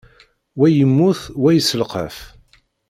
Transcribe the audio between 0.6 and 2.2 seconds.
yemmut, wa yesselqaf.